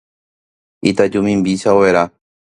Itaju 0.91 1.19
mimbícha 1.27 1.69
overa 1.81 2.03